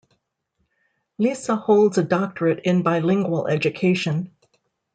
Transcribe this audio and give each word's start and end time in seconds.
Lissa 1.19 1.55
holds 1.55 1.99
a 1.99 2.03
doctorate 2.03 2.61
in 2.63 2.81
bilingual 2.81 3.45
education. 3.45 4.31